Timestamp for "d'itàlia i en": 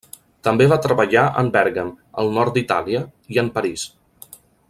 2.57-3.55